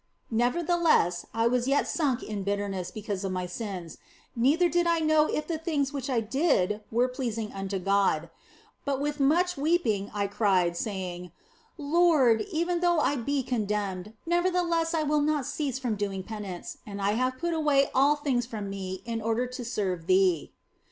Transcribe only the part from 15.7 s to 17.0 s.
from doing penance, and